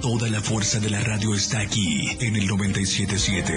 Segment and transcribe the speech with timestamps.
[0.00, 3.52] Toda la fuerza de la radio está aquí en el 977.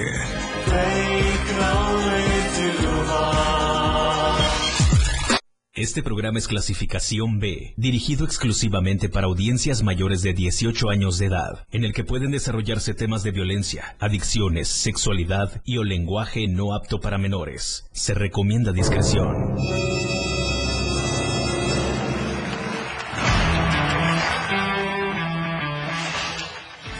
[5.73, 11.65] Este programa es clasificación B, dirigido exclusivamente para audiencias mayores de 18 años de edad,
[11.71, 16.99] en el que pueden desarrollarse temas de violencia, adicciones, sexualidad y o lenguaje no apto
[16.99, 17.85] para menores.
[17.91, 19.55] Se recomienda discreción.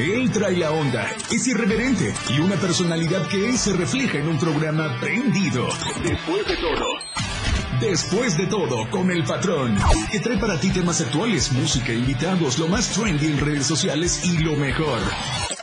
[0.02, 4.40] Él trae la onda, es irreverente y una personalidad que él se refleja en un
[4.40, 5.68] programa prendido.
[6.02, 6.86] Después de todo.
[7.80, 9.78] Después de todo, con el patrón,
[10.12, 14.40] que trae para ti temas actuales, música, invitados, lo más trendy en redes sociales y
[14.40, 15.00] lo mejor.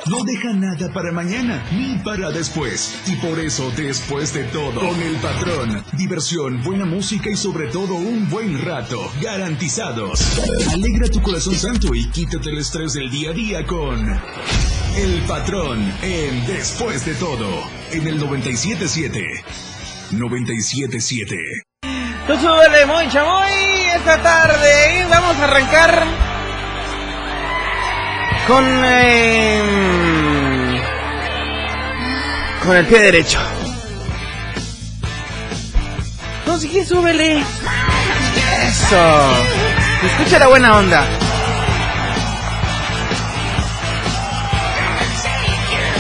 [0.09, 2.99] No deja nada para mañana ni para después.
[3.07, 7.95] Y por eso, después de todo, con el patrón, diversión, buena música y sobre todo
[7.95, 10.39] un buen rato, garantizados.
[10.73, 14.09] Alegra tu corazón santo y quítate el estrés del día a día con
[14.97, 17.47] el patrón en Después de todo,
[17.93, 19.23] en el 977.
[20.13, 21.37] 977.
[22.27, 23.51] Tú súbele, muy chamoy,
[23.95, 26.28] esta tarde vamos a arrancar
[28.49, 29.61] con eh,
[32.65, 33.39] con el pie derecho.
[36.47, 37.45] No, sigue, súbele.
[38.67, 39.33] Eso.
[40.03, 41.07] Escucha la buena onda.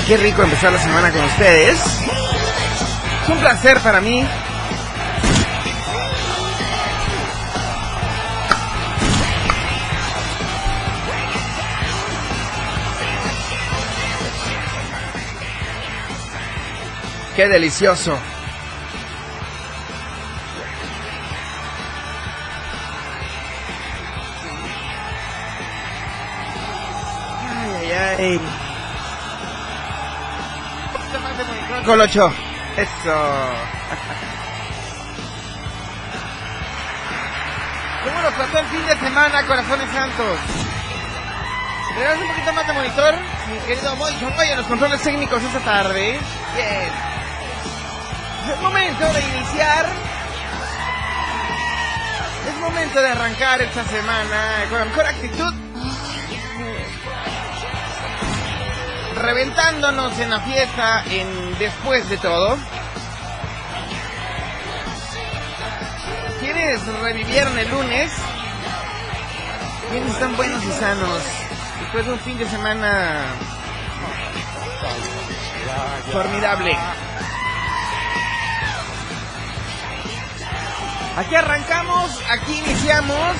[0.06, 1.78] Qué rico empezar la semana con ustedes.
[1.78, 4.26] Es un placer para mí
[17.38, 18.18] Qué delicioso.
[27.46, 28.40] Ay, ay, ay.
[31.86, 32.32] Colocho.
[32.76, 33.14] Eso.
[38.02, 40.38] ¿Cómo nos pasó el fin de semana, corazones santos?
[42.00, 43.14] ¿Le un poquito más de monitor?
[43.48, 46.18] Mi querido Moncho en los controles técnicos esta tarde.
[46.56, 47.17] Bien.
[48.46, 49.86] Es momento de iniciar.
[52.48, 55.54] Es momento de arrancar esta semana con la mejor actitud.
[59.16, 62.56] Reventándonos en la fiesta en después de todo.
[66.40, 68.12] ¿Quiénes revivieron el lunes?
[69.90, 71.22] ¿Quiénes están buenos y sanos?
[71.80, 73.24] Después de un fin de semana
[76.12, 76.76] formidable.
[81.16, 83.36] Aquí arrancamos, aquí iniciamos.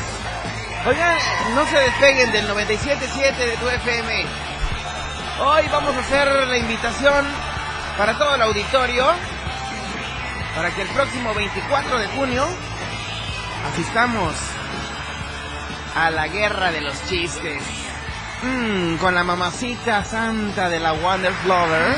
[0.87, 1.19] Oigan,
[1.55, 4.27] no se despeguen del 97.7 de tu FM.
[5.41, 7.27] Hoy vamos a hacer la invitación
[7.97, 9.07] para todo el auditorio
[10.57, 12.45] para que el próximo 24 de junio
[13.73, 14.35] asistamos
[15.95, 17.63] a la guerra de los chistes.
[18.43, 21.97] Mm, con la mamacita santa de la Wonder Flower.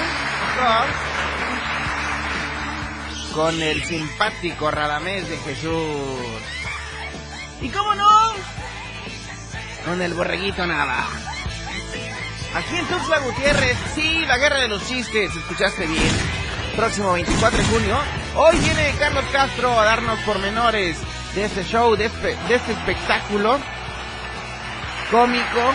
[3.35, 6.19] Con el simpático Radamés de Jesús.
[7.61, 8.09] ¿Y cómo no?
[9.85, 11.07] Con el borreguito nada.
[12.55, 16.13] Aquí en Tuxtla Gutiérrez, sí, la guerra de los chistes, escuchaste bien.
[16.77, 17.99] Próximo 24 de junio.
[18.37, 20.97] Hoy viene Carlos Castro a darnos pormenores
[21.35, 23.59] de este show, de este, de este espectáculo
[25.11, 25.73] cómico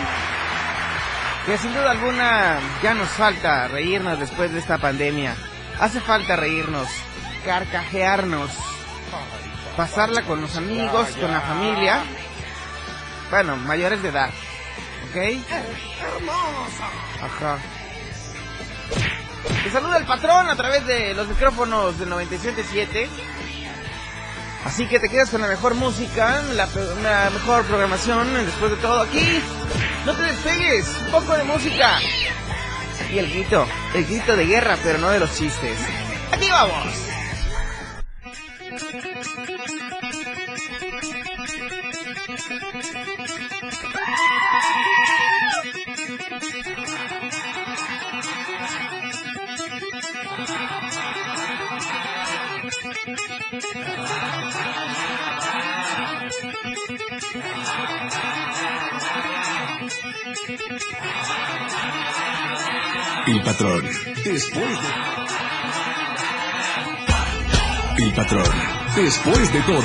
[1.46, 5.36] que sin duda alguna ya nos falta reírnos después de esta pandemia.
[5.78, 6.88] Hace falta reírnos,
[7.46, 8.50] carcajearnos,
[9.76, 12.02] pasarla con los amigos, con la familia.
[13.30, 14.30] Bueno, mayores de edad.
[15.08, 15.16] ¿Ok?
[17.22, 17.58] Ajá.
[19.62, 23.08] Te saluda el patrón a través de los micrófonos del 97.7.
[24.64, 26.68] Así que te quedas con la mejor música, la,
[27.00, 29.40] la, mejor programación, después de todo aquí.
[30.04, 32.00] No te despegues, un poco de música.
[33.12, 35.78] Y el grito, el grito de guerra, pero no de los chistes.
[36.32, 37.15] Aquí vamos.
[63.26, 63.82] El patrón.
[64.24, 65.25] Después de...
[67.98, 68.44] El patrón.
[68.94, 69.82] Después de todo.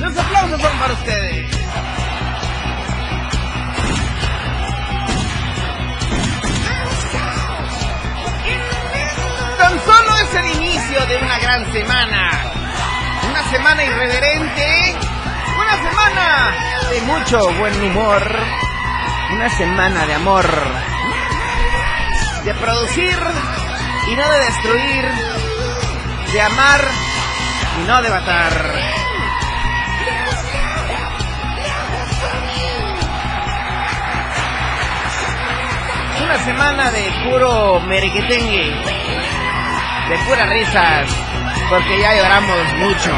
[0.00, 2.01] Los aplausos son para ustedes.
[10.32, 12.30] Es el inicio de una gran semana.
[13.28, 14.94] Una semana irreverente.
[15.58, 16.54] Una semana
[16.90, 18.38] de mucho buen humor.
[19.32, 20.46] Una semana de amor.
[22.44, 23.18] De producir
[24.08, 25.04] y no de destruir.
[26.32, 26.80] De amar
[27.82, 29.02] y no de matar.
[36.24, 38.72] Una semana de puro merequetengue,
[40.08, 41.08] de puras risas,
[41.68, 43.10] porque ya lloramos mucho.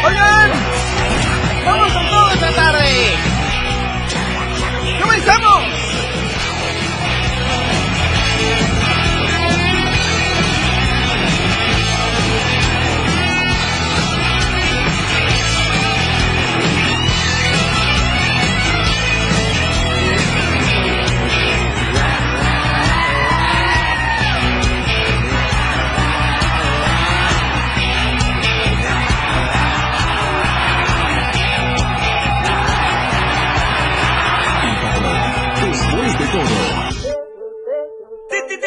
[0.07, 0.53] ¡Oigan!
[1.65, 3.17] ¡Vamos con todo esta tarde!
[5.03, 5.76] ¡Comenzamos!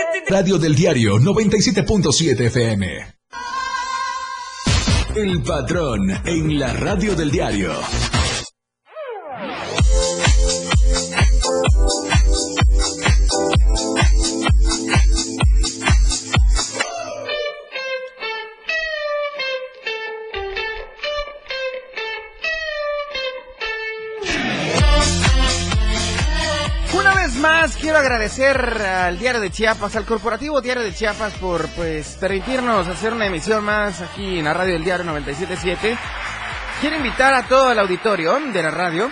[0.27, 2.87] Radio del Diario 97.7 FM.
[5.15, 7.71] El patrón en la radio del diario.
[27.75, 33.13] Quiero agradecer al Diario de Chiapas, al corporativo Diario de Chiapas por pues permitirnos hacer
[33.13, 35.97] una emisión más aquí en la radio del Diario 977.
[36.79, 39.11] Quiero invitar a todo el auditorio de la radio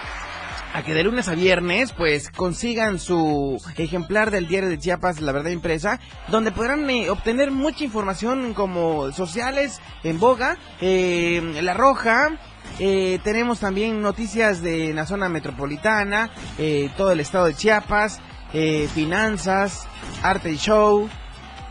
[0.73, 5.31] a que de lunes a viernes pues consigan su ejemplar del diario de Chiapas La
[5.31, 12.37] Verdad Impresa, donde podrán eh, obtener mucha información como sociales en boga, eh, La Roja,
[12.79, 18.19] eh, tenemos también noticias de la zona metropolitana, eh, todo el estado de Chiapas,
[18.53, 19.87] eh, finanzas,
[20.21, 21.09] arte y show,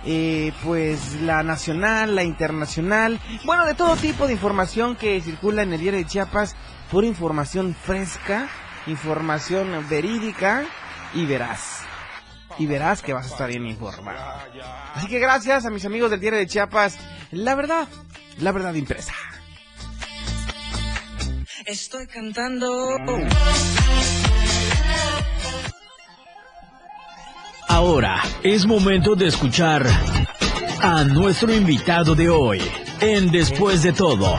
[0.05, 5.73] eh, pues la nacional, la internacional, bueno, de todo tipo de información que circula en
[5.73, 6.55] el diario de Chiapas,
[6.91, 8.49] pura información fresca,
[8.87, 10.65] información verídica
[11.15, 11.81] y verás.
[12.59, 14.19] Y verás que vas a estar bien informado.
[14.95, 16.97] Así que gracias a mis amigos del diario de Chiapas,
[17.33, 17.89] la verdad,
[18.39, 19.13] la verdad impresa.
[21.67, 22.97] Estoy cantando.
[27.77, 29.87] Ahora es momento de escuchar
[30.81, 32.59] a nuestro invitado de hoy
[33.01, 34.39] en Después de todo.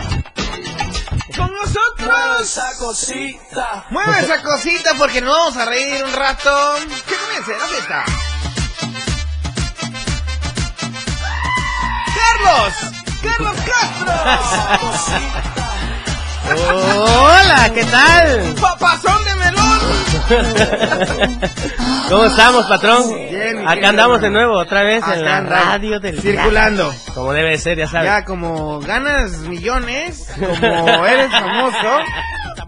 [1.38, 2.42] Con nosotros.
[2.42, 3.86] Esa cosita.
[3.92, 6.50] Mueve esa cosita porque nos vamos a reír un rato.
[7.08, 8.06] Que comience la fiesta.
[12.18, 12.74] Carlos.
[13.22, 14.14] Carlos Castro.
[16.96, 18.56] Hola, ¿qué tal?
[18.60, 19.27] Papazón
[22.10, 23.04] ¿Cómo estamos, patrón?
[23.30, 26.94] Bien, Acá andamos de nuevo, otra vez Acá en la radio del Circulando.
[27.14, 28.10] Como debe ser, ya sabes.
[28.10, 32.00] Ya como ganas millones, como eres famoso,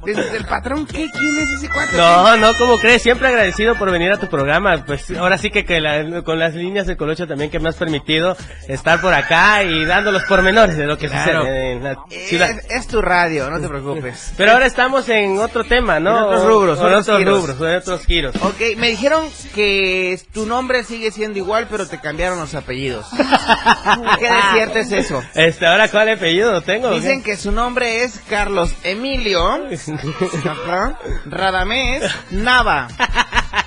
[0.05, 1.07] Desde el patrón, ¿qué?
[1.11, 1.97] ¿Quién es ese cuate?
[1.97, 3.01] No, no, ¿cómo crees?
[3.01, 4.83] Siempre agradecido por venir a tu programa.
[4.85, 7.75] Pues ahora sí que, que la- con las líneas de Colocho también que me has
[7.75, 8.35] permitido
[8.67, 11.41] estar por acá y dando los pormenores de lo que Claro.
[11.41, 12.49] sucede en la ciudad.
[12.51, 14.33] Es, es tu radio, no te preocupes.
[14.37, 16.17] Pero ahora estamos en otro tema, ¿no?
[16.17, 17.41] En otros rubros, En otros otros giros.
[17.49, 18.35] rubros, en otros giros.
[18.41, 23.05] Ok, me dijeron que tu nombre sigue siendo igual, pero te cambiaron los apellidos.
[24.19, 25.21] ¿Qué de cierto es eso?
[25.35, 26.91] Este, ahora cuál apellido lo tengo.
[26.91, 29.57] Dicen que su nombre es Carlos Emilio
[29.93, 32.87] ajá, Radamés Nava.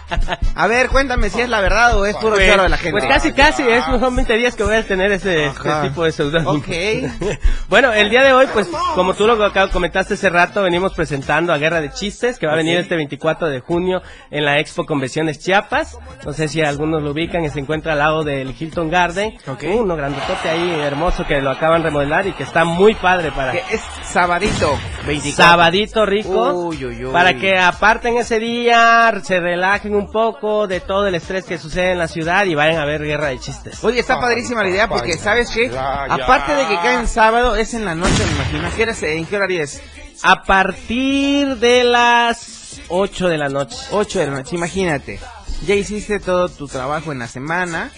[0.55, 2.91] A ver, cuéntame si es la verdad o es puro Pues, choro de la gente.
[2.93, 6.13] pues casi, casi, es son 20 días que voy a tener ese este tipo de
[6.13, 6.51] seudónimo.
[6.53, 6.69] Ok.
[7.69, 9.39] bueno, el día de hoy, pues, como tú lo
[9.71, 13.49] comentaste hace rato, venimos presentando a Guerra de Chistes, que va a venir este 24
[13.49, 15.97] de junio en la Expo Convenciones Chiapas.
[16.25, 19.35] No sé si algunos lo ubican, se encuentra al lado del Hilton Garden.
[19.47, 19.65] Ok.
[19.75, 23.53] Uno grandotote ahí, hermoso, que lo acaban de remodelar y que está muy padre para...
[23.53, 25.45] Que es sabadito 24.
[25.45, 27.13] Sabadito rico, Uy, uy, uy.
[27.13, 31.93] para que aparten ese día, se relajen un poco de todo el estrés que sucede
[31.93, 33.83] en la ciudad y vayan a ver Guerra de Chistes.
[33.85, 35.69] Oye, está padrísima la idea porque, ¿sabes qué?
[35.77, 38.69] Aparte de que cae en sábado, es en la noche, me imagino.
[38.77, 39.83] ¿Qué hora es- ¿En qué horario es?
[40.23, 43.77] A partir de las 8 de la noche.
[43.91, 45.19] 8 de la noche, imagínate.
[45.67, 47.91] Ya hiciste todo tu trabajo en la semana,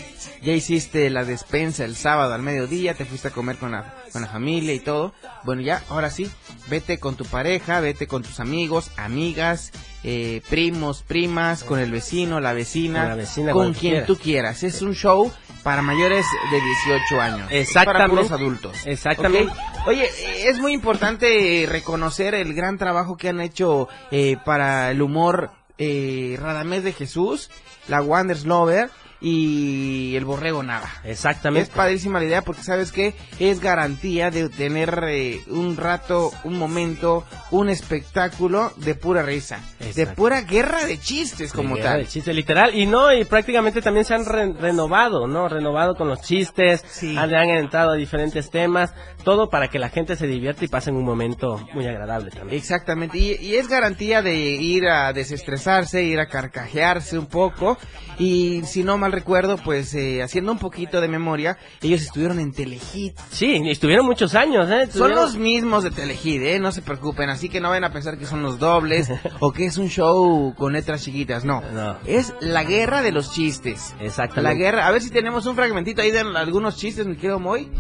[0.43, 4.23] ya hiciste la despensa el sábado al mediodía, te fuiste a comer con la, con
[4.23, 5.15] la familia y todo.
[5.45, 6.31] Bueno, ya, ahora sí,
[6.69, 12.41] vete con tu pareja, vete con tus amigos, amigas, eh, primos, primas, con el vecino,
[12.41, 14.07] la vecina, Con la vecina, con cuando quien quieras.
[14.07, 14.63] tú quieras.
[14.63, 17.49] Es un show para mayores de 18 años.
[17.51, 17.99] Exactamente.
[17.99, 18.87] Para puros adultos.
[18.87, 19.53] Exactamente.
[19.87, 20.09] Oye,
[20.47, 26.39] es muy importante reconocer el gran trabajo que han hecho eh, para el humor eh,
[26.41, 27.51] Radamés de Jesús,
[27.89, 28.91] la Wonders Lover
[29.29, 30.91] y el Borrego Nava.
[31.03, 31.71] Exactamente.
[31.71, 36.59] Es padrísima la idea porque sabes que es garantía de tener eh, un rato, un
[36.59, 39.61] momento, un espectáculo de pura risa,
[39.95, 42.01] de pura guerra de chistes como Guerra tal.
[42.03, 42.75] de chistes, literal.
[42.75, 45.49] Y no, y prácticamente también se han re- renovado, ¿no?
[45.49, 47.17] Renovado con los chistes, Sí.
[47.17, 48.93] han, han entrado a diferentes temas,
[49.25, 52.59] todo para que la gente se divierta y pasen un momento muy agradable también.
[52.59, 57.79] Exactamente, y, y es garantía de ir a desestresarse, ir a carcajearse un poco,
[58.19, 62.53] y si no mal recuerdo, pues eh, haciendo un poquito de memoria, ellos estuvieron en
[62.53, 63.17] Telehit.
[63.31, 64.89] Sí, estuvieron muchos años, ¿eh?
[64.91, 66.59] Son los mismos de Telehit, ¿eh?
[66.59, 69.67] No se preocupen, así que no vayan a pensar que son los dobles o que
[69.67, 71.63] es un show con letras chiquitas, no.
[71.73, 71.97] No.
[72.07, 73.95] Es la guerra de los chistes.
[74.01, 74.43] Exactamente.
[74.43, 77.71] La guerra, a ver si tenemos un fragmentito ahí de algunos chistes, mi querido Moy.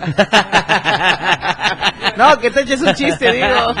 [2.16, 3.74] no, que te eches un chiste, digo.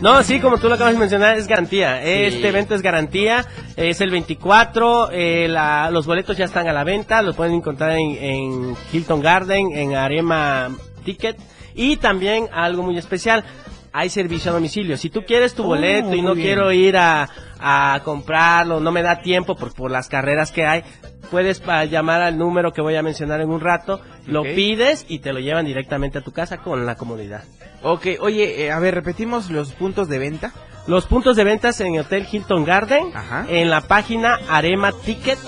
[0.00, 2.02] No, sí, como tú lo acabas de mencionar, es garantía.
[2.02, 3.44] Este evento es garantía.
[3.76, 5.10] Es el 24.
[5.12, 7.22] eh, la- los boletos ya están a la venta.
[7.22, 10.70] Los pueden encontrar en, en Hilton Garden, en Arema
[11.04, 11.36] Ticket.
[11.74, 13.44] Y también algo muy especial.
[13.92, 14.96] Hay servicio a domicilio.
[14.98, 16.46] Si tú quieres tu Oh, boleto y no bien.
[16.48, 20.84] quiero ir a, a comprarlo, no me da tiempo por, por las carreras que hay,
[21.26, 25.18] puedes pa- llamar al número que voy a mencionar en un rato, lo pides y
[25.20, 27.44] te lo llevan directamente a tu casa con la comodidad.
[27.82, 30.52] Ok, oye, eh, a ver, repetimos los puntos de venta.
[30.86, 33.44] Los puntos de ventas en Hotel Hilton Garden, Ajá.
[33.48, 35.38] en la página Arema Ticket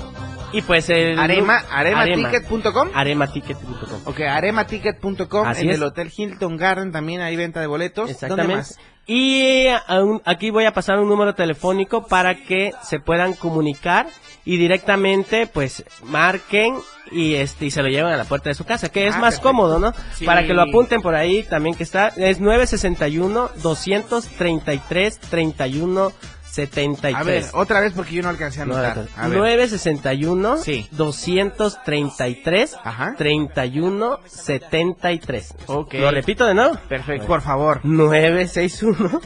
[0.52, 2.88] y pues el Arema, arematicket.com.
[2.94, 4.00] arematicket.com.
[4.06, 5.46] Ok, arematicket.com.
[5.46, 5.74] En es.
[5.76, 8.06] el Hotel Hilton Garden también hay venta de boletos.
[8.06, 8.56] ¿Dónde Exactamente.
[8.56, 8.78] más?
[9.10, 14.06] Y aún- aquí voy a pasar un número telefónico para que se puedan comunicar
[14.44, 16.76] y directamente pues marquen
[17.10, 19.18] y este y se lo llevan a la puerta de su casa, que es Ah,
[19.18, 19.48] más perfecto.
[19.48, 19.94] cómodo, ¿no?
[20.14, 20.26] Sí.
[20.26, 26.12] Para que lo apunten por ahí también que está es 961 233 31
[26.50, 27.14] 73.
[27.14, 29.06] A ver, otra vez porque yo no alcancé a No, anotar.
[29.16, 29.38] A ver.
[29.38, 30.88] 961 Sí.
[30.92, 33.14] 233 Ajá.
[33.16, 35.54] 31 73.
[35.66, 35.94] Ok.
[35.94, 36.74] Lo repito de nuevo.
[36.88, 37.80] Perfecto, por favor.
[37.84, 39.20] 961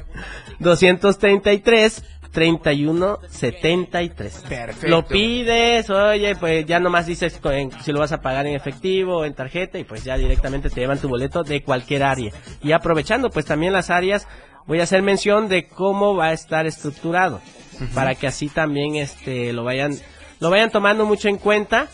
[0.58, 4.42] 233 31 73.
[4.48, 4.88] Perfecto.
[4.88, 9.18] Lo pides, oye, pues ya nomás dices en- si lo vas a pagar en efectivo
[9.18, 12.32] o en tarjeta y pues ya directamente te llevan tu boleto de cualquier área.
[12.62, 14.26] Y aprovechando pues también las áreas,
[14.66, 17.40] voy a hacer mención de cómo va a estar estructurado
[17.94, 19.94] para que así también este lo vayan
[20.40, 21.88] lo vayan tomando mucho en cuenta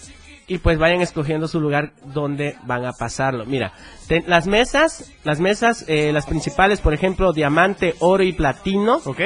[0.46, 3.44] y pues vayan escogiendo su lugar donde van a pasarlo.
[3.44, 3.72] Mira,
[4.06, 9.20] te- las mesas, las mesas, eh, las principales, por ejemplo, diamante, oro y platino, ¿Ok?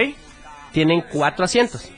[0.73, 1.91] tienen cuatro asientos.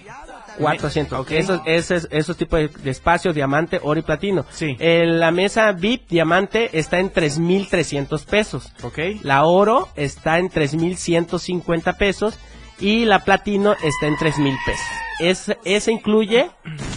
[0.58, 1.20] Cuatro asientos.
[1.20, 1.30] Ok.
[1.32, 4.44] Esos, esos, esos tipos de, de espacios, diamante, oro y platino.
[4.50, 4.76] Sí.
[4.78, 8.72] Eh, la mesa VIP diamante está en 3.300 pesos.
[8.82, 8.98] ¿Ok?
[9.22, 12.38] La oro está en 3.150 pesos
[12.78, 14.86] y la platino está en 3.000 pesos.
[15.20, 16.50] Es, ese incluye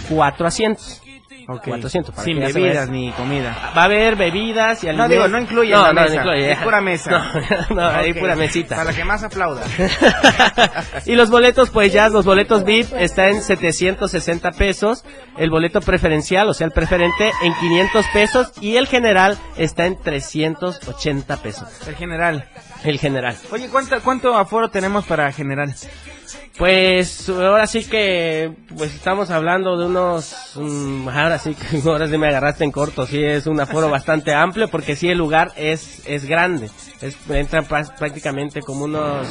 [0.09, 1.01] cuatro asientos.
[1.49, 1.63] Ok.
[1.69, 2.13] 400.
[2.13, 3.71] para Sin bebidas ni comida.
[3.75, 5.09] Va a haber bebidas y No, alimentos.
[5.11, 6.51] digo, no incluye no, la no, mesa, no incluye.
[6.51, 7.31] es pura mesa.
[7.69, 8.19] No, no, hay Ok.
[8.19, 8.75] pura mesita.
[8.75, 9.63] Para la que más aplauda.
[11.05, 15.05] y los boletos, pues ya, los boletos VIP está en 760 pesos,
[15.37, 19.97] el boleto preferencial, o sea, el preferente en 500 pesos y el general está en
[20.01, 21.67] 380 pesos.
[21.87, 22.45] El general.
[22.83, 23.35] El general.
[23.51, 25.73] Oye, ¿cuánto, ¿cuánto aforo tenemos para general?
[26.57, 32.17] Pues ahora sí que pues estamos hablando de unos mm, ahora sí que ahora sí
[32.17, 36.01] me agarraste en corto, sí es un aforo bastante amplio porque sí el lugar es
[36.07, 36.69] es grande,
[37.01, 39.27] es entran prácticamente como unos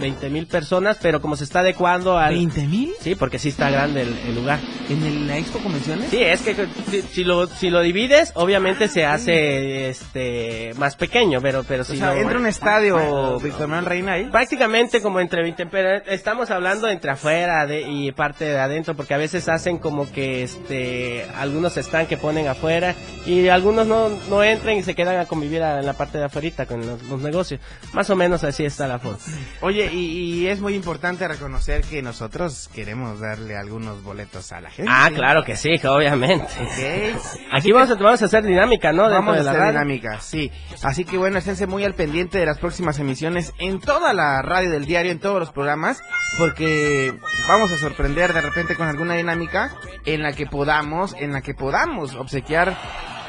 [0.00, 2.92] 20 mil personas, pero como se está adecuando al ¿20 mil?
[3.00, 4.58] sí porque sí está grande el, el lugar.
[4.90, 6.10] ¿En el, la Expo Convenciones?
[6.10, 6.54] Sí, es que
[6.90, 11.84] si, si lo si lo divides obviamente se hace este más pequeño, pero pero O
[11.86, 14.24] si sea, lo- entra un estadio Víctor Manuel Reina ahí.
[14.26, 19.14] prácticamente como entre 20, pero estamos hablando entre afuera de, y parte de adentro, porque
[19.14, 22.94] a veces hacen como que este algunos están que ponen afuera
[23.26, 26.24] y algunos no, no entran y se quedan a convivir a- en la parte de
[26.24, 27.60] afuera con los, los negocios.
[27.94, 29.18] Más o menos así está la forma.
[29.62, 34.70] Oye, y, y es muy importante reconocer que nosotros queremos darle algunos boletos a la
[34.70, 34.90] gente.
[34.94, 36.44] Ah, claro que sí, obviamente.
[36.60, 37.20] Ok.
[37.52, 39.04] Aquí vamos a, vamos a hacer dinámica, ¿no?
[39.04, 40.52] Dentro Vamos a hacer dinámica, sí.
[40.82, 44.70] Así que bueno, esténse muy al pendiente de las próximas emisiones en toda la radio
[44.70, 46.02] del diario, en todos los programas,
[46.38, 47.14] porque
[47.48, 51.54] vamos a sorprender de repente con alguna dinámica en la que podamos, en la que
[51.54, 52.76] podamos obsequiar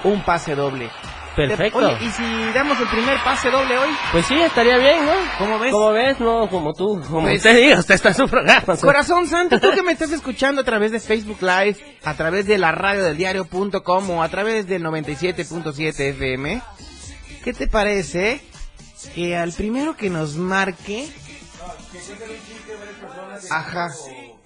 [0.04, 0.89] un pase doble.
[1.36, 1.77] Perfecto.
[1.77, 3.89] Oye, ¿y si damos el primer pase doble hoy?
[4.12, 5.12] Pues sí, estaría bien, ¿no?
[5.38, 5.72] ¿Cómo ves?
[5.72, 6.20] ¿Cómo ves?
[6.20, 8.75] No, como tú, como Pues- usted diga, usted está en su programa.
[8.82, 12.58] Corazón Santo, tú que me estás escuchando a través de Facebook Live, a través de
[12.58, 16.60] la radio del diario.com o a través del 97.7 FM,
[17.44, 18.42] ¿qué te parece
[19.13, 21.08] que al primero que nos marque...
[23.51, 23.89] Ajá,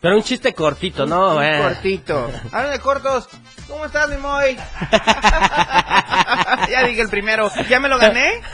[0.02, 1.36] Pero un chiste cortito, ¿no?
[1.38, 1.60] un Eh.
[1.62, 2.30] cortito.
[2.52, 3.30] Habla de cortos.
[3.68, 4.56] ¿Cómo estás, mi Moy?
[6.70, 7.52] ya dije el primero.
[7.70, 8.42] ¿Ya me lo gané?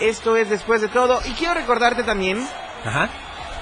[0.00, 1.20] Esto es después de todo.
[1.26, 2.44] Y quiero recordarte también
[2.84, 3.08] Ajá,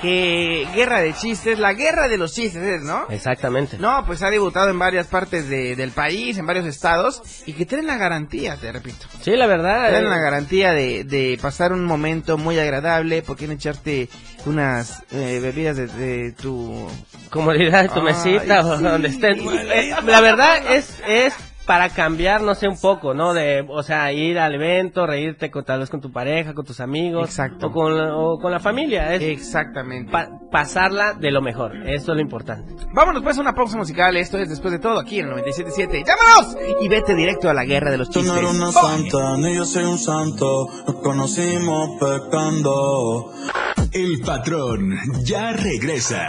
[0.02, 3.06] que Guerra de Chistes, la guerra de los chistes, ¿es, ¿no?
[3.08, 3.78] exactamente.
[3.78, 7.64] No, pues ha debutado en varias partes de- del país, en varios estados, y que
[7.64, 9.06] tienen la garantía, te repito.
[9.22, 9.88] Sí, la verdad.
[9.90, 14.08] Tienen eh, la garantía de, de pasar un momento muy agradable, porque echarte
[14.44, 16.88] unas eh, bebidas de, de tu...
[17.30, 19.38] comodidad de tu Ay, mesita o sí, donde estén.
[19.40, 21.32] Eh, La verdad es es
[21.66, 23.32] para cambiar, no sé, un poco, ¿no?
[23.34, 26.80] De, o sea, ir al evento, reírte con, tal vez con tu pareja, con tus
[26.80, 27.28] amigos.
[27.28, 27.68] Exacto.
[27.68, 29.14] O con, la- o con la familia.
[29.14, 30.10] Es Exactamente.
[30.10, 31.76] pa- pasarla de lo mejor.
[31.88, 32.74] Eso es lo importante.
[32.92, 36.04] Vámonos pues a una pausa musical, esto es después de todo aquí en el 97.7.
[36.04, 36.56] ¡Llámanos!
[36.80, 38.32] Y vete directo a la guerra de los Tú chistes.
[38.32, 40.66] no eres una santa, ni yo soy un santo.
[40.86, 43.32] Nos conocimos pecando.
[43.92, 44.90] El patrón
[45.22, 46.28] ya regresa.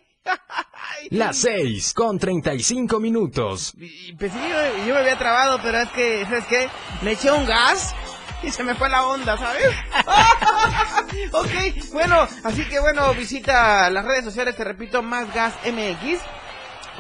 [1.11, 3.75] Las 6 con 35 minutos.
[3.77, 6.69] Y, Pues sí, yo, yo me había trabado, pero es que, ¿sabes qué?
[7.03, 7.95] Me eché un gas
[8.43, 9.69] y se me fue la onda, ¿sabes?
[11.33, 16.21] ok, bueno, así que bueno, visita las redes sociales, te repito, Más Gas MX.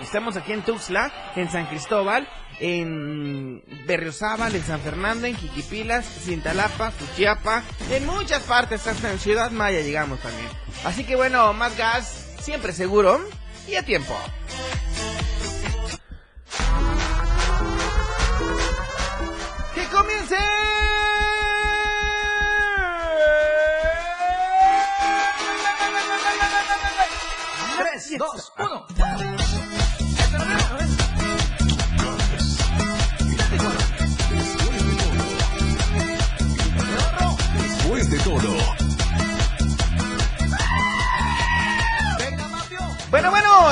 [0.01, 2.29] Estamos aquí en Tuxtla, en San Cristóbal,
[2.61, 9.51] en Berriozábal, en San Fernando, en Jiquipilas, Cintalapa, Fuchiapa, en muchas partes, hasta en Ciudad
[9.51, 10.49] Maya llegamos también.
[10.85, 13.21] Así que bueno, Más Gas, siempre seguro
[13.69, 14.15] y a tiempo.
[19.75, 20.37] ¡Que comience!
[27.79, 28.87] Tres, dos, uno.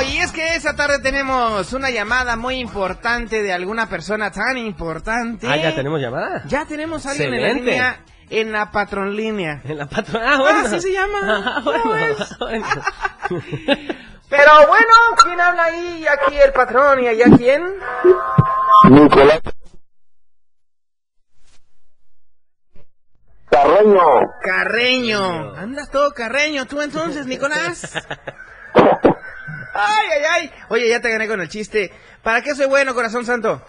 [0.02, 5.46] Y es que esta tarde tenemos una llamada muy importante de alguna persona tan importante.
[5.46, 6.42] Ah, ya tenemos llamada.
[6.46, 9.60] Ya tenemos a alguien en la línea, en la patron línea.
[9.64, 10.34] En la patrona.
[10.34, 10.58] Ah, bueno.
[10.60, 11.18] así se llama.
[11.22, 12.38] Ah, bueno, ¿Cómo es?
[12.38, 12.66] bueno.
[14.30, 14.92] Pero bueno,
[15.24, 16.06] ¿quién habla ahí?
[16.06, 17.64] Aquí el patrón y allá quién?
[18.88, 19.40] Nicolás
[23.50, 24.00] Carreño.
[24.40, 25.54] Carreño.
[25.56, 27.92] Andas todo carreño, tú entonces, Nicolás.
[29.74, 30.50] Ay, ay, ay.
[30.68, 31.92] Oye, ya te gané con el chiste.
[32.22, 33.62] ¿Para qué soy bueno, corazón santo?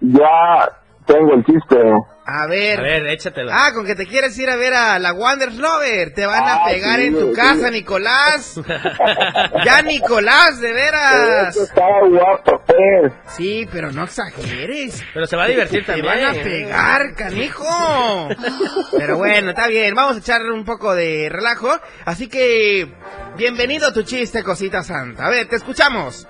[0.00, 0.68] Ya
[1.06, 1.76] tengo el chiste.
[2.24, 2.78] A ver.
[2.78, 3.50] A ver, échatelo.
[3.52, 6.14] Ah, con que te quieres ir a ver a la Wanderslover.
[6.14, 7.36] Te van a Ah, pegar sí, en tu sí.
[7.36, 8.60] casa, Nicolás.
[9.64, 11.48] ya, Nicolás, de veras.
[11.56, 13.12] Eso está guapo, pues.
[13.36, 15.02] Sí, pero no exageres.
[15.12, 16.06] Pero se va a divertir Te también.
[16.06, 18.28] van a pegar, canijo.
[18.96, 19.94] Pero bueno, está bien.
[19.94, 21.70] Vamos a echar un poco de relajo.
[22.04, 22.92] Así que,
[23.36, 25.26] bienvenido a tu chiste, cosita santa.
[25.26, 26.26] A ver, te escuchamos.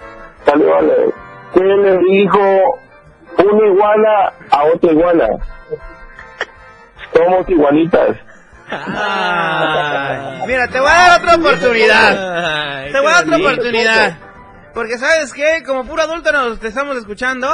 [0.46, 1.12] Vale.
[1.54, 2.40] ¿Qué le dijo
[3.38, 5.26] una iguana a otra iguana?
[7.14, 8.16] Somos iguanitas.
[8.70, 10.46] Ay.
[10.46, 12.80] Mira, te voy a dar otra oportunidad.
[12.84, 14.18] Ay, Te voy a dar otra oportunidad.
[14.72, 17.48] Porque sabes qué, como puro adulto nos te estamos escuchando,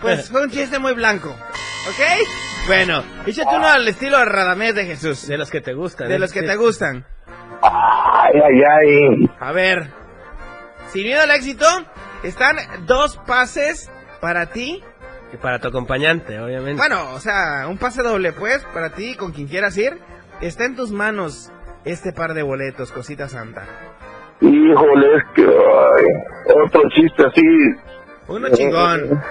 [0.00, 1.28] pues fue un chiste muy blanco.
[1.28, 2.26] ¿Ok?
[2.66, 5.28] Bueno, échate uno al estilo Radamés de Jesús.
[5.28, 6.08] De los que te gustan.
[6.08, 6.18] De ¿eh?
[6.18, 7.06] los que te gustan.
[7.62, 9.30] Ay, ay, ay.
[9.40, 9.90] A ver.
[10.88, 11.66] Sin miedo al éxito,
[12.22, 14.82] están dos pases para ti.
[15.32, 16.76] Y para tu acompañante, obviamente.
[16.76, 19.98] Bueno, o sea, un pase doble, pues, para ti, con quien quieras ir.
[20.40, 21.50] Está en tus manos
[21.84, 23.64] este par de boletos, cosita santa.
[24.40, 27.42] Híjole, es que ay, otro chiste así.
[28.28, 29.20] Uno chingón.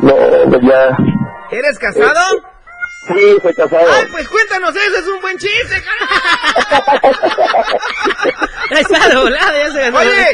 [0.00, 0.96] No, ya.
[1.50, 2.20] ¿Eres casado?
[3.06, 3.86] Sí, soy casado.
[3.92, 5.74] Ay, pues cuéntanos eso, es un buen chiste,
[8.70, 9.98] está, de volada, ya se ganó.
[9.98, 10.32] Oye,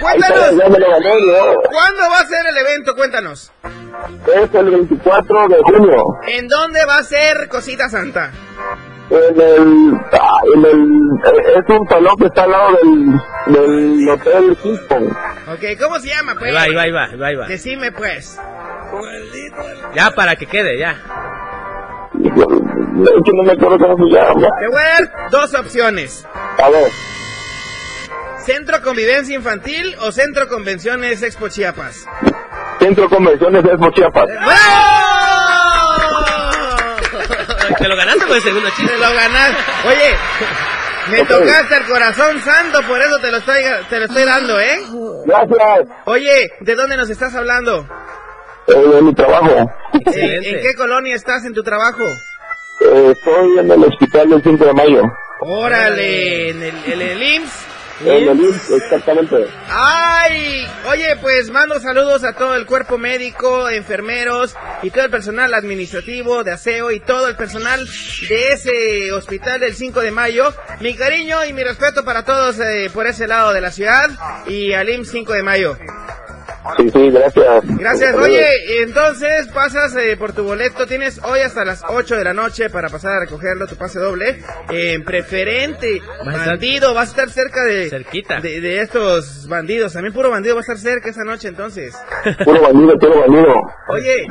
[0.00, 1.60] cuéntanos, ya me lo gané, ¿no?
[1.70, 2.94] ¿cuándo va a ser el evento?
[2.94, 3.52] Cuéntanos.
[4.26, 6.04] Es el 24 de junio.
[6.28, 8.30] ¿En dónde va a ser Cosita Santa?
[9.10, 10.80] En el, ah, en el,
[11.26, 15.04] eh, es un salón que está al lado del, del Hotel Kingston.
[15.52, 16.54] Ok, ¿cómo se llama, pues?
[16.54, 17.46] va, ahí va, ahí va, ahí va, ahí va.
[17.46, 18.38] Decime, pues.
[19.94, 20.96] Ya, para que quede, ya.
[22.34, 24.48] Que no me acuerdo cómo se llama.
[24.60, 26.26] Te voy a dar dos opciones.
[26.58, 26.90] A ver,
[28.44, 32.06] ¿Centro Convivencia Infantil o Centro Convenciones Expo Chiapas?
[32.80, 34.24] Centro Convenciones de Chiapas.
[34.26, 34.56] ¡Bravo!
[37.78, 38.98] Te lo ganaste con el segundo Te chiste.
[38.98, 39.56] lo ganaste.
[39.86, 40.16] Oye,
[41.10, 41.28] me Ok.
[41.28, 44.80] tocaste el corazón santo, por eso te lo estoy, te lo estoy dando, ¿eh?
[45.26, 45.88] Gracias.
[46.06, 47.86] Oye, ¿de dónde nos estás hablando?
[48.66, 49.70] En mi trabajo.
[49.92, 52.04] ¿En, en qué colonia estás en tu trabajo?
[52.80, 55.02] Eh, estoy en el hospital del 5 de mayo.
[55.40, 57.66] Órale, en el, en el IMSS.
[58.04, 59.36] En el IMSS, exactamente.
[59.68, 65.52] Ay, oye, pues mando saludos a todo el cuerpo médico, enfermeros y todo el personal
[65.54, 67.86] administrativo, de aseo y todo el personal
[68.28, 70.52] de ese hospital del 5 de mayo.
[70.80, 74.08] Mi cariño y mi respeto para todos eh, por ese lado de la ciudad
[74.46, 75.76] y al IMSS 5 de mayo.
[76.76, 77.64] Sí, sí, gracias.
[77.78, 78.14] Gracias.
[78.14, 80.86] Oye, entonces pasas eh, por tu boleto.
[80.86, 84.42] Tienes hoy hasta las 8 de la noche para pasar a recogerlo, tu pase doble.
[84.70, 88.40] En preferente, bandido, vas a estar cerca de, Cerquita.
[88.40, 89.92] de, de estos bandidos.
[89.92, 91.94] También puro bandido va a estar cerca esa noche entonces.
[92.44, 93.54] Puro bandido, puro bandido.
[93.88, 94.26] Oye,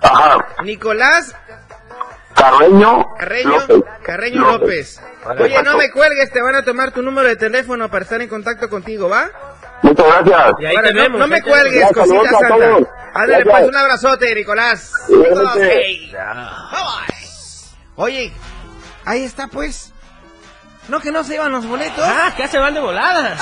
[0.00, 0.38] Ajá.
[0.64, 1.34] Nicolás
[2.34, 3.06] Carreño.
[3.18, 3.82] Carreño López.
[4.02, 5.00] Carreño López.
[5.38, 8.28] Oye, no me cuelgues, te van a tomar tu número de teléfono para estar en
[8.28, 9.30] contacto contigo, ¿va?
[9.82, 10.54] Muchas gracias.
[10.60, 12.54] Y ahí Ahora, te no, vemos, no ahí me cuelgues, Ya, cosita saludos a santa.
[13.14, 13.52] Ándale, Gracias.
[13.52, 14.92] pues un abrazote, Nicolás.
[15.08, 16.12] Bye-bye.
[17.96, 18.32] Oye,
[19.04, 19.92] ahí está pues.
[20.88, 22.04] No que no se iban los boletos.
[22.06, 23.36] Ah, ya se van de volada.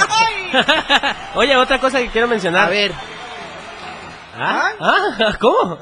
[1.35, 2.67] Oye, otra cosa que quiero mencionar.
[2.67, 2.93] A ver,
[4.39, 4.71] ¿Ah?
[4.81, 5.37] ¿Ah?
[5.41, 5.79] ¿Cómo?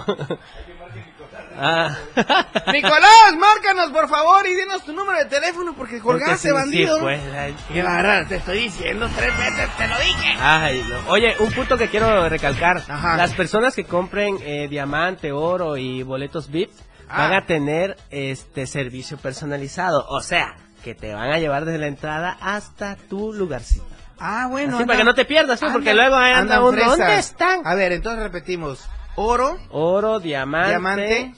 [1.62, 1.94] Ah.
[2.72, 6.96] Nicolás, márcanos por favor y dinos tu número de teléfono porque colgaste, sí, bandido.
[6.96, 10.34] sí, pues, ay, Qué barra, te estoy diciendo tres veces, te lo dije.
[10.40, 11.10] Ay, no.
[11.10, 12.82] Oye, un punto que quiero recalcar.
[12.88, 13.16] Ajá.
[13.16, 16.70] Las personas que compren eh, diamante, oro y boletos VIP
[17.12, 17.24] Ah.
[17.24, 20.06] van a tener este servicio personalizado.
[20.08, 23.84] O sea, que te van a llevar desde la entrada hasta tu lugarcito.
[24.20, 24.74] Ah, bueno.
[24.74, 26.98] Así, anda- para que no te pierdas, pues, porque anda- luego anda uno, fresas.
[26.98, 27.66] ¿dónde están?
[27.66, 28.88] A ver, entonces repetimos.
[29.16, 31.34] Oro, Oro, diamante, Diamante.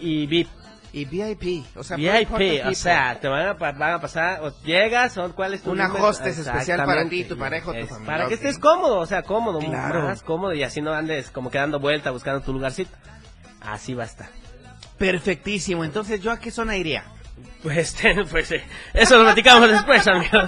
[0.00, 0.48] Y VIP.
[0.92, 1.66] y VIP.
[1.76, 5.54] O sea, VIP, o sea, te van a, van a pasar, o llegas, son cuál
[5.54, 8.58] es tu Una hostess especial para ti, tu pareja tu Es familia, Para que estés
[8.58, 10.02] cómodo, o sea, cómodo, Claro.
[10.02, 12.90] más cómodo y así no andes como que dando vuelta buscando tu lugarcito.
[13.60, 14.28] Así va a estar.
[14.98, 15.84] Perfectísimo.
[15.84, 17.04] Entonces, ¿yo a qué zona iría?
[17.62, 17.96] Pues,
[18.30, 20.38] pues eh, eso lo platicamos después, amigo.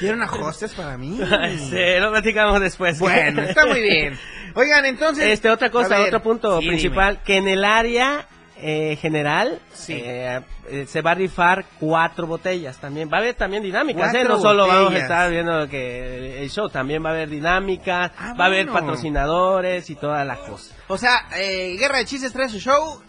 [0.00, 1.18] ¿Quiero una hostess para mí?
[1.70, 2.98] sí, lo platicamos después.
[2.98, 4.18] Bueno, está muy bien.
[4.54, 5.24] Oigan, entonces...
[5.24, 9.94] Este, otra cosa, ver, otro punto sí, principal, que en el área eh, general Sí.
[10.04, 13.10] eh, eh, se va a rifar cuatro botellas también.
[13.12, 14.24] Va a haber también dinámicas, ¿eh?
[14.24, 18.34] No solo vamos a estar viendo que el show, también va a haber dinámicas, Ah,
[18.38, 20.74] va a haber patrocinadores y toda la cosa.
[20.88, 23.02] O sea, eh, Guerra de Chistes trae su show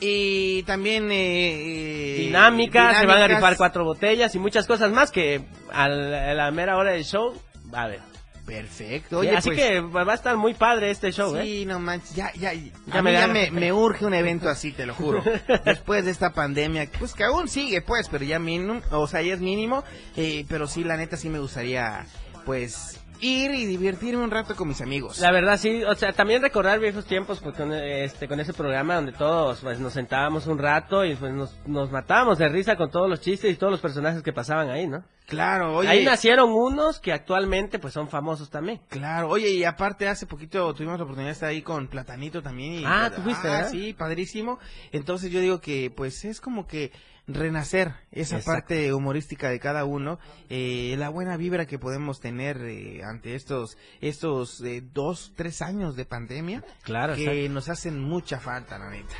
[0.00, 1.10] y también...
[1.10, 5.88] Eh, eh, Dinámicas, se van a rifar cuatro botellas y muchas cosas más que a
[5.88, 7.34] la mera hora del show
[7.72, 8.16] va a haber.
[8.46, 9.18] Perfecto.
[9.18, 11.42] Oye, así pues, que va a estar muy padre este show, ¿eh?
[11.42, 14.70] Sí, no manches, ya, ya, ya, Ya me, ya me, me urge un evento así,
[14.70, 15.22] te lo juro.
[15.64, 19.34] Después de esta pandemia, pues que aún sigue, pues, pero ya mínimo, o sea, ya
[19.34, 19.82] es mínimo,
[20.16, 22.06] eh, pero sí, la neta, sí me gustaría,
[22.44, 25.18] pues, ir y divertirme un rato con mis amigos.
[25.20, 28.96] La verdad sí, o sea, también recordar viejos tiempos pues, con este con ese programa
[28.96, 32.90] donde todos pues nos sentábamos un rato y pues nos, nos matábamos de risa con
[32.90, 35.04] todos los chistes y todos los personajes que pasaban ahí, ¿no?
[35.26, 35.88] Claro, oye.
[35.88, 38.80] Ahí nacieron unos que actualmente pues son famosos también.
[38.88, 42.74] Claro, oye, y aparte hace poquito tuvimos la oportunidad de estar ahí con Platanito también.
[42.74, 43.68] Y, Ah, ¿tú fuiste, Ah, eh?
[43.70, 44.60] sí, padrísimo.
[44.92, 46.92] Entonces yo digo que pues es como que
[47.26, 48.44] renacer esa Exacto.
[48.44, 53.76] parte humorística de cada uno, eh, la buena vibra que podemos tener eh, ante estos
[54.00, 57.54] estos eh, dos, tres años de pandemia, Claro, que exacto.
[57.54, 59.14] nos hacen mucha falta, la neta.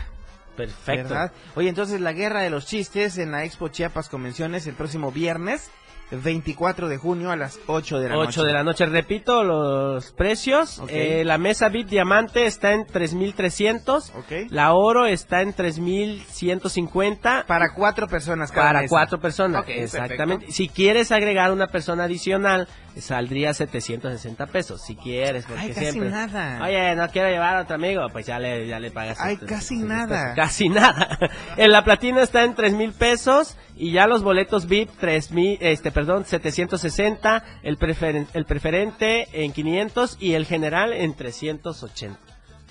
[0.57, 1.09] Perfecto.
[1.09, 1.33] ¿Verdad?
[1.55, 5.71] Oye, entonces la guerra de los chistes en la Expo Chiapas Convenciones el próximo viernes
[6.11, 8.43] 24 de junio a las 8 de la 8 noche.
[8.47, 10.79] de la noche, repito los precios.
[10.79, 10.89] Ok.
[10.93, 14.13] Eh, la mesa VIP diamante está en 3300.
[14.17, 14.33] Ok.
[14.51, 17.45] La oro está en 3150.
[17.47, 18.91] Para cuatro personas cada Para mesa.
[18.91, 20.51] cuatro personas, Ok, exactamente.
[20.53, 22.69] Si quieres agregar una persona adicional,
[23.01, 24.81] saldría 760 pesos.
[24.83, 26.11] Si quieres, porque Ay, casi siempre.
[26.11, 26.65] nada.
[26.65, 29.19] Oye, no quiero llevar a otro amigo, pues ya le, ya le pagas.
[29.21, 30.35] Ay, casi nada.
[30.37, 31.19] Casi nada.
[31.57, 35.59] en la platina está en tres mil pesos y ya los boletos VIP tres mil,
[35.61, 37.45] este, perdón, 760.
[37.63, 42.19] El preferen- el preferente en 500 y el general en 380.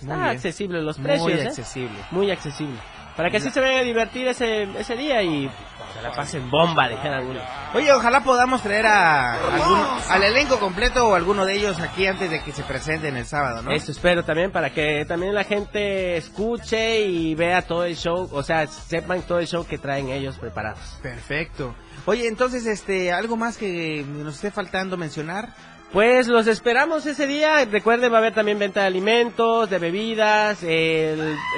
[0.01, 1.47] Muy Está accesible los Muy precios, ¿eh?
[1.47, 1.97] accesible.
[2.11, 2.75] Muy accesible.
[3.15, 5.49] Para que así se vayan a divertir ese, ese día y
[5.93, 7.39] se la pasen bomba, dijeran uno.
[7.73, 12.29] Oye, ojalá podamos traer a algún- al elenco completo o alguno de ellos aquí antes
[12.29, 13.71] de que se presenten el sábado, ¿no?
[13.71, 18.43] Eso espero también para que también la gente escuche y vea todo el show, o
[18.43, 20.99] sea, sepan todo el show que traen ellos preparados.
[21.01, 21.73] Perfecto.
[22.05, 25.49] Oye, entonces, este, algo más que nos esté faltando mencionar.
[25.93, 27.63] Pues los esperamos ese día.
[27.63, 30.69] Recuerden, va a haber también venta de alimentos, de bebidas, el,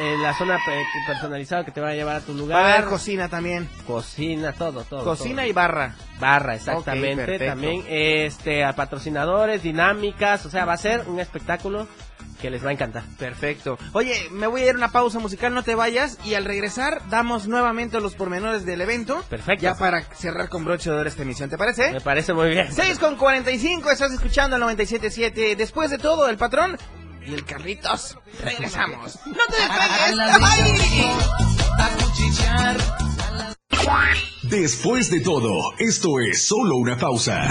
[0.02, 2.72] el- la zona pe- personalizada que te va a llevar a tu Va a lugar.
[2.76, 3.68] haber cocina también.
[3.88, 5.04] Cocina, todo, todo.
[5.04, 5.50] Cocina todo.
[5.50, 5.96] y barra.
[6.20, 7.40] Barra, exactamente.
[7.40, 11.88] también este a patrocinadores, dinámicas, o sea, va a ser un espectáculo
[12.42, 13.04] que les va a encantar.
[13.18, 13.78] Perfecto.
[13.94, 16.18] Oye, me voy a ir a una pausa musical, no te vayas.
[16.24, 19.24] Y al regresar, damos nuevamente los pormenores del evento.
[19.30, 19.64] Perfecto.
[19.64, 21.92] Ya para cerrar con broche de oro esta emisión, ¿te parece?
[21.92, 22.72] Me parece muy bien.
[22.72, 25.56] 6 con 45, estás escuchando el 97.7.
[25.56, 26.78] Después de todo, el patrón
[27.26, 28.18] y el Carlitos.
[28.44, 29.20] Regresamos.
[29.26, 30.18] ¡No te despegues!
[34.44, 37.50] Después de todo, esto es solo una pausa.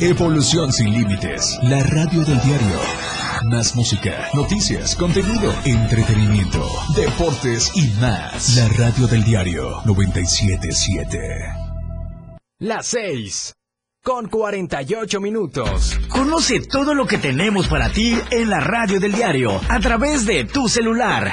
[0.00, 3.11] Evolución sin límites, la radio del diario.
[3.44, 8.56] Más música, noticias, contenido, entretenimiento, deportes y más.
[8.56, 11.18] La radio del diario 977.
[12.60, 13.54] Las 6
[14.04, 15.98] con 48 minutos.
[16.08, 20.44] Conoce todo lo que tenemos para ti en la radio del diario a través de
[20.44, 21.32] tu celular.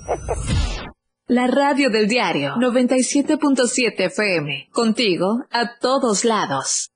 [1.33, 4.67] La radio del diario 97.7 FM.
[4.69, 6.91] Contigo a todos lados.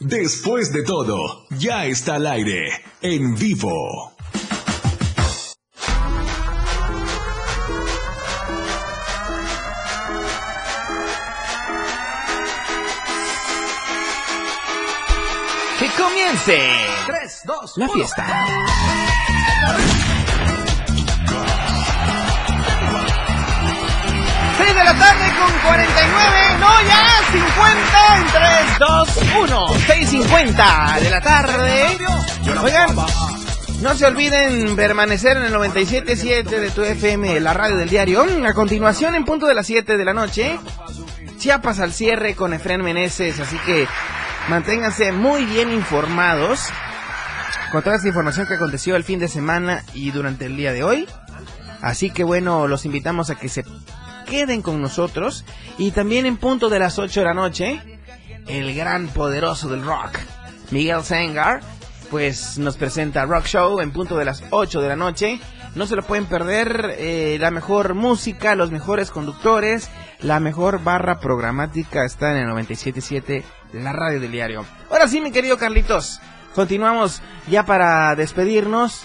[0.00, 4.16] Después de todo, ya está al aire, en vivo.
[15.78, 16.58] Que comience
[17.06, 18.26] 3, 2, la fiesta.
[24.62, 29.08] Seis de la tarde con 49, no ya, 50 en 3, 2,
[29.42, 31.98] 1, 6.50 de la tarde.
[33.80, 38.24] No se olviden permanecer en el 97.7 de tu FM, la radio del diario.
[38.46, 40.56] A continuación, en punto de las 7 de la noche,
[41.38, 43.88] Chiapas al cierre con Efren Meneses, así que
[44.48, 46.68] manténganse muy bien informados
[47.72, 50.84] con toda esta información que aconteció el fin de semana y durante el día de
[50.84, 51.08] hoy.
[51.80, 53.64] Así que bueno, los invitamos a que se
[54.32, 55.44] queden con nosotros
[55.76, 57.82] y también en punto de las 8 de la noche,
[58.46, 60.20] el gran poderoso del rock,
[60.70, 61.60] Miguel Sengar,
[62.10, 65.38] pues nos presenta Rock Show en punto de las 8 de la noche.
[65.74, 69.90] No se lo pueden perder, eh, la mejor música, los mejores conductores,
[70.20, 73.42] la mejor barra programática está en el 97.7,
[73.74, 74.64] la radio del diario.
[74.90, 76.22] Ahora sí, mi querido Carlitos,
[76.54, 79.04] continuamos ya para despedirnos.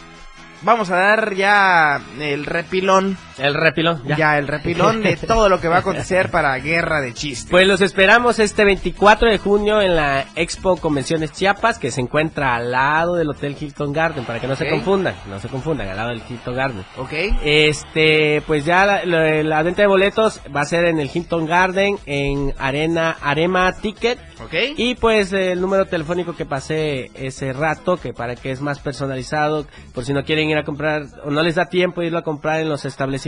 [0.61, 3.17] Vamos a dar ya el repilón.
[3.39, 4.15] El repilón, ya.
[4.17, 7.49] Ya, el repilón de todo lo que va a acontecer para Guerra de Chistes.
[7.51, 12.55] Pues los esperamos este 24 de junio en la Expo Convenciones Chiapas, que se encuentra
[12.55, 15.97] al lado del Hotel Hilton Garden, para que no se confundan, no se confundan, al
[15.97, 16.85] lado del Hilton Garden.
[16.97, 17.13] ¿Ok?
[17.43, 21.45] Este, pues ya la, la- la venta de boletos va a ser en el Hilton
[21.45, 24.19] Garden, en Arena, Arema Ticket.
[24.43, 24.53] ¿Ok?
[24.77, 29.65] Y pues el número telefónico que pasé ese rato, que para que es más personalizado,
[29.93, 32.59] por si no quieren ir a comprar, o no les da tiempo irlo a comprar
[32.61, 33.26] en los establecimientos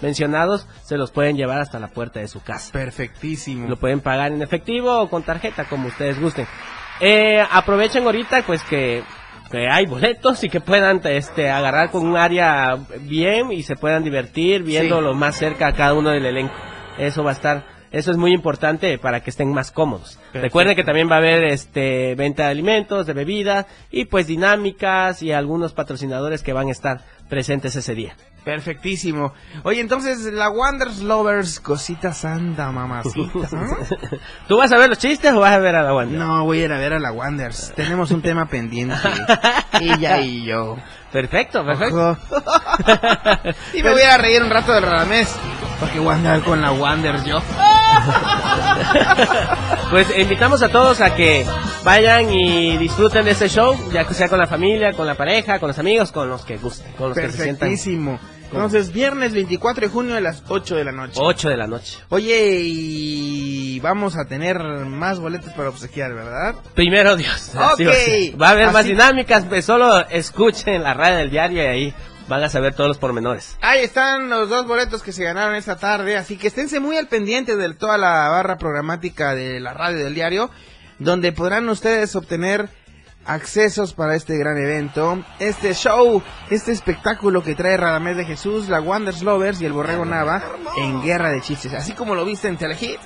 [0.00, 2.72] mencionados, se los pueden llevar hasta la puerta de su casa.
[2.72, 3.68] Perfectísimo.
[3.68, 6.46] Lo pueden pagar en efectivo o con tarjeta, como ustedes gusten.
[7.00, 9.02] Eh, aprovechen ahorita, pues que,
[9.50, 14.02] que hay boletos y que puedan este, agarrar con un área bien y se puedan
[14.02, 15.02] divertir viendo Sí.
[15.02, 16.54] lo más cerca a cada uno del elenco.
[16.98, 20.18] Eso va a estar, eso es muy importante para que estén más cómodos.
[20.32, 25.22] Recuerden que también va a haber este venta de alimentos, de bebidas y pues dinámicas
[25.22, 28.16] y algunos patrocinadores que van a estar presentes ese día.
[28.46, 29.32] Perfectísimo.
[29.64, 33.48] Oye, entonces, la Wonders Lovers, cosita santa, mamacita.
[34.46, 36.16] ¿Tú vas a ver los chistes o vas a ver a la Wanda?
[36.16, 37.72] No, voy a ir a ver a la Wonders.
[37.74, 38.94] Tenemos un tema pendiente.
[39.80, 40.76] Ella y yo.
[41.10, 42.16] Perfecto, perfecto.
[43.74, 45.34] Y me voy a reír un rato del Radamés.
[45.80, 47.42] Porque voy a andar con la Wonders yo.
[49.90, 51.44] Pues invitamos a todos a que
[51.84, 55.58] vayan y disfruten de este show, ya que sea con la familia, con la pareja,
[55.58, 58.20] con los amigos, con los que gusten, con los que se sientan Perfectísimo.
[58.52, 61.14] Entonces, viernes 24 de junio a las 8 de la noche.
[61.16, 61.98] 8 de la noche.
[62.08, 66.54] Oye, y vamos a tener más boletos para obsequiar, ¿verdad?
[66.74, 67.54] Primero Dios.
[67.54, 68.40] así Ok.
[68.40, 71.94] va a haber más Así- dinámicas, pues solo escuchen la radio del diario y ahí
[72.28, 73.56] van a saber todos los pormenores.
[73.60, 77.06] Ahí están los dos boletos que se ganaron esta tarde, así que esténse muy al
[77.08, 80.50] pendiente de toda la barra programática de la radio del diario,
[80.98, 82.68] donde podrán ustedes obtener
[83.26, 88.80] accesos para este gran evento, este show, este espectáculo que trae Radamés de Jesús, la
[88.80, 90.42] Wonders Lovers y el Borrego Nava
[90.76, 91.74] en Guerra de Chistes.
[91.74, 92.98] Así como lo viste en Telehit,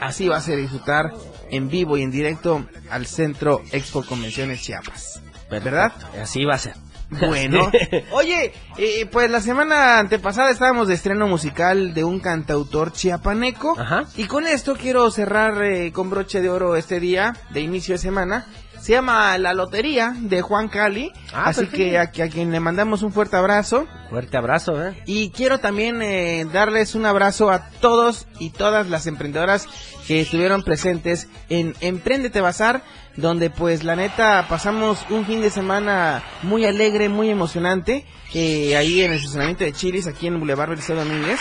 [0.00, 1.12] así va a ser disfrutar
[1.50, 5.20] en vivo y en directo al Centro Expo Convenciones Chiapas.
[5.50, 5.92] ¿Verdad?
[6.20, 6.74] Así va a ser.
[7.10, 7.70] Bueno,
[8.12, 13.78] oye, eh, pues la semana antepasada estábamos de estreno musical de un cantautor chiapaneco.
[13.78, 14.04] Ajá.
[14.16, 17.98] Y con esto quiero cerrar eh, con broche de oro este día de inicio de
[17.98, 18.46] semana.
[18.84, 21.10] Se llama La Lotería de Juan Cali.
[21.32, 21.76] Ah, así perfecto.
[22.12, 23.86] que a, a quien le mandamos un fuerte abrazo.
[24.10, 25.02] Fuerte abrazo, ¿eh?
[25.06, 29.66] Y quiero también eh, darles un abrazo a todos y todas las emprendedoras
[30.06, 32.82] que estuvieron presentes en Emprendete Bazar,
[33.16, 38.04] donde pues la neta pasamos un fin de semana muy alegre, muy emocionante,
[38.34, 41.40] eh, ahí en el estacionamiento de Chilis, aquí en Boulevard Eliseo Domínguez,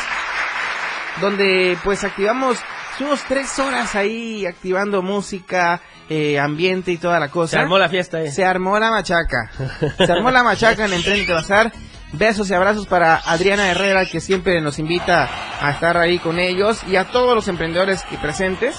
[1.20, 2.58] donde pues activamos,
[2.94, 7.58] estuvimos tres horas ahí activando música, eh, ambiente y toda la cosa.
[7.58, 8.32] Se armó la fiesta ahí.
[8.32, 9.50] Se armó la machaca.
[9.98, 11.72] Se armó la machaca en Emprendete Bazar.
[12.12, 15.28] Besos y abrazos para Adriana Herrera, que siempre nos invita
[15.60, 18.78] a estar ahí con ellos, y a todos los emprendedores que presentes.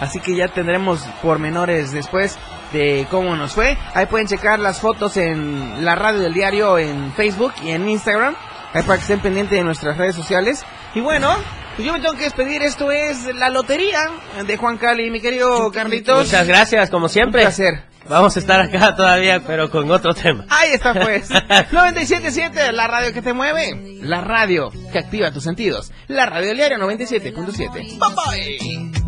[0.00, 2.38] Así que ya tendremos pormenores después
[2.72, 3.76] de cómo nos fue.
[3.92, 8.34] Ahí pueden checar las fotos en la radio del diario en Facebook y en Instagram.
[8.72, 10.64] Ahí para que estén pendientes de nuestras redes sociales.
[10.94, 11.36] Y bueno,
[11.76, 12.62] pues yo me tengo que despedir.
[12.62, 14.10] Esto es la lotería
[14.46, 16.26] de Juan Cali, mi querido Carlitos.
[16.26, 17.42] Muchas gracias, como siempre.
[17.42, 17.84] Un placer.
[18.08, 20.46] Vamos a estar acá todavía, pero con otro tema.
[20.48, 21.28] Ahí está pues.
[21.72, 23.98] 977, la radio que te mueve.
[24.02, 25.92] La radio que activa tus sentidos.
[26.06, 27.72] La radio del diario 97.7.
[27.72, 29.06] Bye bye.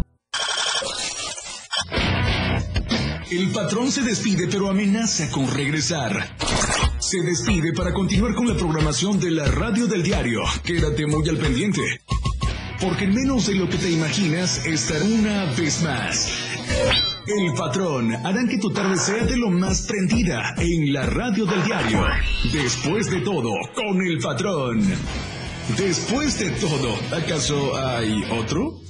[3.30, 6.34] El patrón se despide pero amenaza con regresar.
[6.98, 10.42] Se despide para continuar con la programación de la radio del diario.
[10.64, 11.82] Quédate muy al pendiente.
[12.80, 16.30] Porque en menos de lo que te imaginas estará una vez más.
[17.26, 21.64] El patrón harán que tu tarde sea de lo más prendida en la radio del
[21.64, 22.04] diario.
[22.52, 24.82] Después de todo, con el patrón.
[25.76, 28.80] Después de todo, ¿acaso hay otro?